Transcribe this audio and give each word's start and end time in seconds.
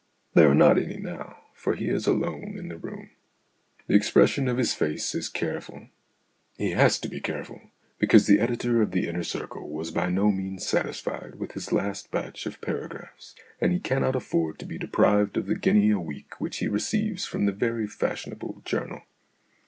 There 0.33 0.49
are 0.49 0.55
not 0.55 0.79
any 0.79 0.97
now, 0.97 1.37
for 1.53 1.75
he 1.75 1.87
is 1.87 2.07
alone 2.07 2.55
in 2.57 2.69
the 2.69 2.77
room. 2.79 3.11
The 3.85 3.93
expression 3.93 4.47
of 4.47 4.57
his 4.57 4.73
face 4.73 5.13
is 5.13 5.29
careful. 5.29 5.89
He 6.57 6.71
has 6.71 6.97
to 7.01 7.07
be 7.07 7.19
careful, 7.19 7.61
because 7.99 8.25
the 8.25 8.39
editor 8.39 8.81
of 8.81 8.93
The 8.93 9.07
Inner 9.07 9.21
Circle 9.23 9.69
was 9.69 9.91
by 9.91 10.09
no 10.09 10.31
means 10.31 10.65
satisfied 10.65 11.35
with 11.35 11.51
his 11.51 11.71
last 11.71 12.09
batch 12.09 12.47
of 12.47 12.61
paragraphs, 12.61 13.35
and 13.61 13.71
he 13.71 13.77
46 13.77 13.85
STORIES 13.87 13.95
IN 13.95 13.99
GREY 14.01 14.07
cannot 14.11 14.15
afford 14.15 14.57
to 14.57 14.65
be 14.65 14.77
deprived 14.79 15.37
of 15.37 15.45
the 15.45 15.53
guinea 15.55 15.91
a 15.91 15.99
week 15.99 16.41
which 16.41 16.57
he 16.57 16.67
receives 16.67 17.25
from 17.25 17.45
that 17.45 17.57
very 17.57 17.85
fashionable 17.85 18.63
journal. 18.65 19.03